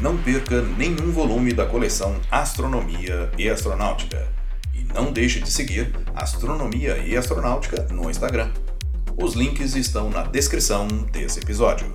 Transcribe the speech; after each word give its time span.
Não 0.00 0.16
perca 0.16 0.62
nenhum 0.62 1.12
volume 1.12 1.52
da 1.52 1.66
coleção 1.66 2.16
Astronomia 2.30 3.30
e 3.36 3.50
Astronáutica. 3.50 4.26
E 4.72 4.82
não 4.94 5.12
deixe 5.12 5.40
de 5.40 5.50
seguir 5.50 5.92
Astronomia 6.14 6.96
e 6.96 7.14
Astronáutica 7.14 7.86
no 7.92 8.08
Instagram. 8.08 8.50
Os 9.18 9.34
links 9.34 9.76
estão 9.76 10.08
na 10.08 10.22
descrição 10.22 10.88
desse 10.88 11.40
episódio. 11.40 11.86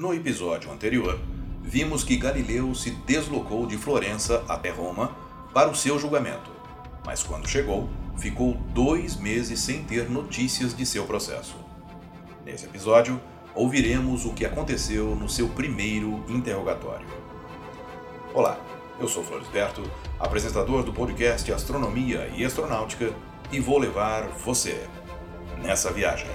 No 0.00 0.14
episódio 0.14 0.72
anterior, 0.72 1.20
vimos 1.62 2.02
que 2.02 2.16
Galileu 2.16 2.74
se 2.74 2.90
deslocou 2.90 3.66
de 3.66 3.76
Florença 3.76 4.42
até 4.48 4.70
Roma 4.70 5.14
para 5.52 5.68
o 5.68 5.74
seu 5.74 5.98
julgamento, 5.98 6.50
mas 7.04 7.22
quando 7.22 7.46
chegou, 7.46 7.86
ficou 8.16 8.54
dois 8.72 9.16
meses 9.16 9.60
sem 9.60 9.84
ter 9.84 10.08
notícias 10.08 10.74
de 10.74 10.86
seu 10.86 11.04
processo. 11.04 11.54
Nesse 12.46 12.64
episódio, 12.64 13.20
ouviremos 13.54 14.24
o 14.24 14.32
que 14.32 14.46
aconteceu 14.46 15.14
no 15.14 15.28
seu 15.28 15.50
primeiro 15.50 16.24
interrogatório. 16.30 17.06
Olá, 18.32 18.58
eu 18.98 19.06
sou 19.06 19.22
Florisberto, 19.22 19.82
apresentador 20.18 20.82
do 20.82 20.94
podcast 20.94 21.52
Astronomia 21.52 22.26
e 22.34 22.42
Astronáutica, 22.42 23.12
e 23.52 23.60
vou 23.60 23.76
levar 23.76 24.28
você 24.28 24.82
nessa 25.62 25.92
viagem. 25.92 26.26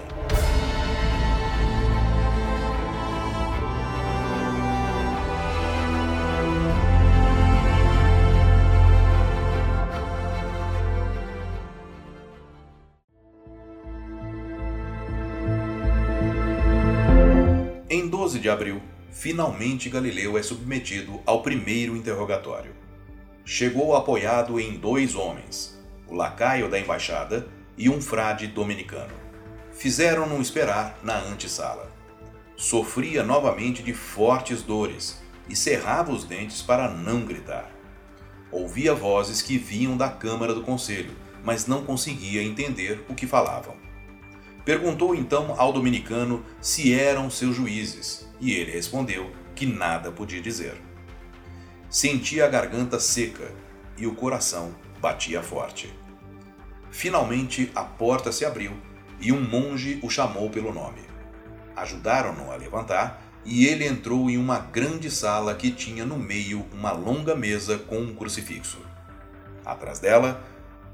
12 18.26 18.40
de 18.40 18.50
abril, 18.50 18.82
finalmente 19.12 19.88
Galileu 19.88 20.36
é 20.36 20.42
submetido 20.42 21.22
ao 21.28 21.44
primeiro 21.44 21.96
interrogatório. 21.96 22.74
Chegou 23.46 23.96
apoiado 23.96 24.60
em 24.60 24.80
dois 24.80 25.14
homens, 25.14 25.80
o 26.08 26.16
lacaio 26.16 26.68
da 26.68 26.80
embaixada 26.80 27.48
e 27.78 27.88
um 27.88 28.02
frade 28.02 28.48
dominicano. 28.48 29.14
Fizeram-no 29.74 30.42
esperar 30.42 30.98
na 31.04 31.20
antessala. 31.20 31.92
Sofria 32.58 33.22
novamente 33.22 33.84
de 33.84 33.94
fortes 33.94 34.64
dores 34.64 35.22
e 35.48 35.56
cerrava 35.56 36.12
os 36.12 36.24
dentes 36.24 36.64
para 36.64 36.90
não 36.90 37.26
gritar. 37.26 37.70
Ouvia 38.52 38.96
vozes 38.96 39.40
que 39.40 39.56
vinham 39.56 39.96
da 39.96 40.10
Câmara 40.10 40.56
do 40.56 40.64
Conselho, 40.64 41.16
mas 41.44 41.68
não 41.68 41.86
conseguia 41.86 42.42
entender 42.42 43.06
o 43.08 43.14
que 43.14 43.28
falavam. 43.28 43.76
Perguntou 44.66 45.14
então 45.14 45.54
ao 45.60 45.72
dominicano 45.72 46.44
se 46.60 46.92
eram 46.92 47.30
seus 47.30 47.56
juízes, 47.56 48.28
e 48.42 48.52
ele 48.52 48.72
respondeu 48.72 49.32
que 49.54 49.66
nada 49.66 50.12
podia 50.12 50.42
dizer. 50.42 50.82
Sentia 51.88 52.46
a 52.46 52.50
garganta 52.50 53.00
seca 53.00 53.54
e 53.96 54.08
o 54.08 54.16
coração 54.16 54.74
batia 55.00 55.44
forte. 55.44 55.94
Finalmente 56.90 57.72
a 57.76 57.84
porta 57.84 58.32
se 58.32 58.44
abriu 58.44 58.74
e 59.22 59.32
um 59.32 59.40
monge 59.40 60.00
o 60.02 60.10
chamou 60.10 60.50
pelo 60.50 60.74
nome. 60.74 61.02
Ajudaram-no 61.76 62.52
a 62.52 62.56
levantar 62.56 63.22
e 63.46 63.68
ele 63.68 63.86
entrou 63.86 64.30
em 64.32 64.38
uma 64.38 64.58
grande 64.58 65.12
sala 65.12 65.54
que 65.54 65.70
tinha 65.70 66.06
no 66.06 66.18
meio 66.18 66.66
uma 66.74 66.92
longa 66.92 67.36
mesa 67.36 67.78
com 67.78 68.00
um 68.00 68.16
crucifixo. 68.16 68.80
Atrás 69.64 70.00
dela, 70.00 70.44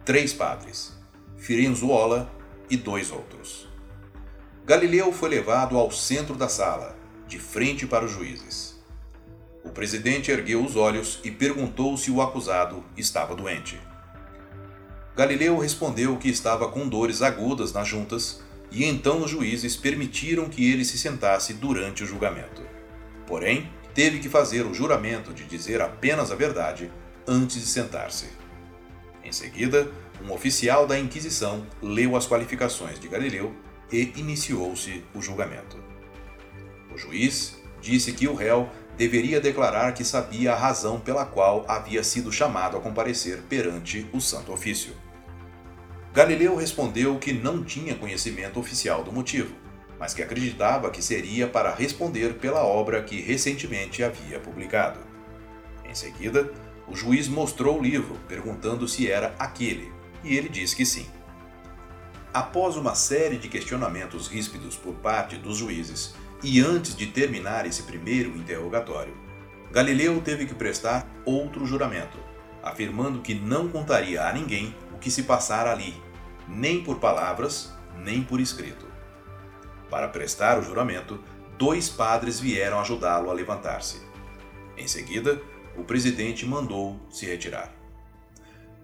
três 0.03 0.33
padres, 0.33 0.93
Firenzuola 1.37 2.29
e 2.69 2.75
dois 2.75 3.11
outros. 3.11 3.70
Galileu 4.71 5.11
foi 5.11 5.27
levado 5.27 5.77
ao 5.77 5.91
centro 5.91 6.33
da 6.33 6.47
sala, 6.47 6.95
de 7.27 7.37
frente 7.37 7.85
para 7.85 8.05
os 8.05 8.11
juízes. 8.11 8.81
O 9.65 9.69
presidente 9.69 10.31
ergueu 10.31 10.63
os 10.63 10.77
olhos 10.77 11.19
e 11.25 11.29
perguntou 11.29 11.97
se 11.97 12.09
o 12.09 12.21
acusado 12.21 12.81
estava 12.95 13.35
doente. 13.35 13.77
Galileu 15.13 15.57
respondeu 15.57 16.15
que 16.15 16.29
estava 16.29 16.69
com 16.69 16.87
dores 16.87 17.21
agudas 17.21 17.73
nas 17.73 17.85
juntas 17.85 18.41
e 18.71 18.85
então 18.85 19.21
os 19.21 19.29
juízes 19.29 19.75
permitiram 19.75 20.47
que 20.47 20.71
ele 20.71 20.85
se 20.85 20.97
sentasse 20.97 21.53
durante 21.53 22.05
o 22.05 22.07
julgamento. 22.07 22.61
Porém, 23.27 23.69
teve 23.93 24.19
que 24.19 24.29
fazer 24.29 24.65
o 24.65 24.73
juramento 24.73 25.33
de 25.33 25.43
dizer 25.43 25.81
apenas 25.81 26.31
a 26.31 26.35
verdade 26.35 26.89
antes 27.27 27.57
de 27.57 27.67
sentar-se. 27.67 28.29
Em 29.21 29.33
seguida, 29.33 29.91
um 30.23 30.31
oficial 30.31 30.87
da 30.87 30.97
Inquisição 30.97 31.67
leu 31.81 32.15
as 32.15 32.25
qualificações 32.25 32.97
de 32.97 33.09
Galileu 33.09 33.53
e 33.91 34.13
iniciou-se 34.15 35.03
o 35.13 35.21
julgamento. 35.21 35.77
O 36.93 36.97
juiz 36.97 37.57
disse 37.81 38.13
que 38.13 38.27
o 38.27 38.35
réu 38.35 38.69
deveria 38.97 39.41
declarar 39.41 39.93
que 39.93 40.03
sabia 40.03 40.53
a 40.53 40.57
razão 40.57 40.99
pela 40.99 41.25
qual 41.25 41.65
havia 41.67 42.03
sido 42.03 42.31
chamado 42.31 42.77
a 42.77 42.81
comparecer 42.81 43.41
perante 43.49 44.07
o 44.13 44.21
Santo 44.21 44.51
Ofício. 44.51 44.93
Galileu 46.13 46.55
respondeu 46.55 47.17
que 47.17 47.31
não 47.31 47.63
tinha 47.63 47.95
conhecimento 47.95 48.59
oficial 48.59 49.03
do 49.03 49.11
motivo, 49.11 49.55
mas 49.97 50.13
que 50.13 50.21
acreditava 50.21 50.91
que 50.91 51.01
seria 51.01 51.47
para 51.47 51.73
responder 51.73 52.33
pela 52.35 52.63
obra 52.63 53.01
que 53.01 53.21
recentemente 53.21 54.03
havia 54.03 54.39
publicado. 54.39 54.99
Em 55.85 55.95
seguida, 55.95 56.51
o 56.87 56.95
juiz 56.95 57.27
mostrou 57.27 57.79
o 57.79 57.81
livro, 57.81 58.19
perguntando 58.27 58.87
se 58.87 59.09
era 59.09 59.33
aquele, 59.39 59.91
e 60.23 60.35
ele 60.35 60.49
disse 60.49 60.75
que 60.75 60.85
sim. 60.85 61.05
Após 62.33 62.77
uma 62.77 62.95
série 62.95 63.35
de 63.35 63.49
questionamentos 63.49 64.29
ríspidos 64.29 64.77
por 64.77 64.93
parte 64.95 65.35
dos 65.35 65.57
juízes 65.57 66.15
e 66.41 66.61
antes 66.61 66.95
de 66.95 67.07
terminar 67.07 67.65
esse 67.65 67.83
primeiro 67.83 68.29
interrogatório, 68.37 69.13
Galileu 69.69 70.21
teve 70.21 70.45
que 70.45 70.53
prestar 70.53 71.05
outro 71.25 71.65
juramento, 71.65 72.17
afirmando 72.63 73.19
que 73.19 73.33
não 73.33 73.67
contaria 73.67 74.25
a 74.25 74.31
ninguém 74.31 74.73
o 74.93 74.97
que 74.97 75.11
se 75.11 75.23
passara 75.23 75.73
ali, 75.73 75.93
nem 76.47 76.81
por 76.81 76.99
palavras, 76.99 77.73
nem 77.97 78.23
por 78.23 78.39
escrito. 78.39 78.85
Para 79.89 80.07
prestar 80.07 80.57
o 80.57 80.63
juramento, 80.63 81.21
dois 81.57 81.89
padres 81.89 82.39
vieram 82.39 82.79
ajudá-lo 82.79 83.29
a 83.29 83.33
levantar-se. 83.33 84.01
Em 84.77 84.87
seguida, 84.87 85.41
o 85.75 85.83
presidente 85.83 86.45
mandou 86.45 86.97
se 87.09 87.25
retirar. 87.25 87.80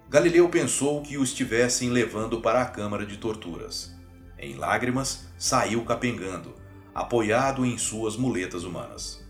Galileu 0.09 0.47
pensou 0.47 1.01
que 1.01 1.17
o 1.17 1.23
estivessem 1.23 1.89
levando 1.89 2.39
para 2.39 2.61
a 2.61 2.65
câmara 2.65 3.05
de 3.05 3.17
torturas. 3.17 3.93
Em 4.39 4.55
lágrimas, 4.55 5.27
saiu 5.37 5.83
capengando, 5.83 6.55
apoiado 6.95 7.65
em 7.65 7.77
suas 7.77 8.15
muletas 8.15 8.63
humanas. 8.63 9.21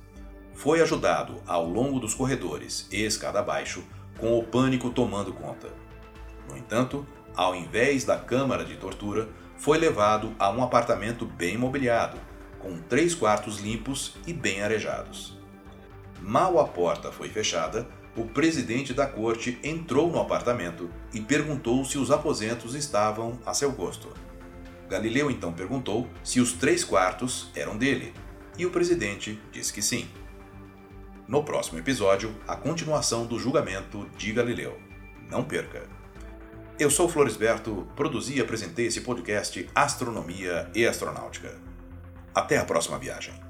Foi 0.54 0.80
ajudado 0.80 1.42
ao 1.48 1.68
longo 1.68 2.00
dos 2.00 2.14
corredores 2.14 2.88
e 2.92 3.02
escada 3.02 3.40
abaixo, 3.40 3.84
com 4.20 4.38
o 4.38 4.44
pânico 4.44 4.92
tomando 4.92 5.34
conta. 5.34 5.70
No 6.48 6.56
entanto, 6.56 7.08
ao 7.36 7.56
invés 7.56 8.04
da 8.04 8.20
câmara 8.20 8.64
de 8.64 8.76
tortura, 8.76 9.28
foi 9.58 9.80
levado 9.80 10.36
a 10.38 10.52
um 10.52 10.62
apartamento 10.64 11.26
bem 11.26 11.58
mobiliado, 11.58 12.20
com 12.60 12.78
três 12.78 13.16
quartos 13.16 13.60
limpos 13.60 14.16
e 14.28 14.34
bem 14.34 14.62
arejados. 14.62 15.40
Mal 16.22 16.60
a 16.60 16.68
porta 16.68 17.12
foi 17.12 17.30
fechada, 17.30 17.88
o 18.18 18.26
presidente 18.26 18.96
da 18.96 19.06
corte 19.06 19.60
entrou 19.64 20.12
no 20.12 20.20
apartamento 20.20 20.90
e 21.14 21.22
perguntou 21.22 21.86
se 21.86 22.00
os 22.00 22.10
aposentos 22.10 22.74
estavam 22.74 23.40
a 23.46 23.54
seu 23.54 23.72
gosto. 23.72 24.12
Galileu 24.90 25.30
então 25.30 25.54
perguntou 25.54 26.08
se 26.24 26.40
os 26.40 26.54
três 26.54 26.84
quartos 26.84 27.52
eram 27.56 27.78
dele, 27.78 28.14
e 28.58 28.66
o 28.66 28.72
presidente 28.72 29.40
disse 29.52 29.72
que 29.72 29.84
sim. 29.84 30.10
No 31.28 31.44
próximo 31.44 31.78
episódio, 31.78 32.36
a 32.48 32.56
continuação 32.56 33.26
do 33.26 33.38
julgamento 33.38 34.10
de 34.18 34.34
Galileu. 34.34 34.80
Não 35.30 35.44
perca! 35.44 35.88
Eu 36.80 36.90
sou 36.90 37.08
Floresberto, 37.08 37.88
produzi 37.96 38.38
e 38.38 38.42
apresentei 38.42 38.88
esse 38.88 39.02
podcast 39.02 39.70
Astronomia 39.76 40.72
e 40.74 40.88
Astronáutica. 40.88 41.56
Até 42.34 42.58
a 42.58 42.66
próxima 42.66 42.98
viagem. 42.98 43.47